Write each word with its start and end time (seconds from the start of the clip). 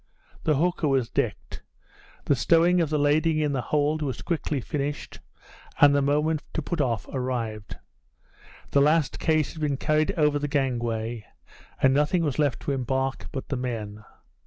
The 0.45 0.55
hooker 0.55 0.87
was 0.87 1.11
decked. 1.11 1.61
The 2.25 2.35
stowing 2.35 2.81
of 2.81 2.89
the 2.89 2.97
lading 2.97 3.37
in 3.37 3.51
the 3.51 3.61
hold 3.61 4.01
was 4.01 4.23
quickly 4.23 4.59
finished, 4.59 5.19
and 5.79 5.93
the 5.93 6.01
moment 6.01 6.41
to 6.55 6.63
put 6.63 6.81
off 6.81 7.07
arrived. 7.09 7.75
The 8.71 8.81
last 8.81 9.19
case 9.19 9.51
had 9.53 9.61
been 9.61 9.77
carried 9.77 10.13
over 10.13 10.39
the 10.39 10.47
gangway, 10.47 11.27
and 11.83 11.93
nothing 11.93 12.23
was 12.23 12.39
left 12.39 12.61
to 12.61 12.71
embark 12.71 13.27
but 13.31 13.49
the 13.49 13.57
men. 13.57 14.03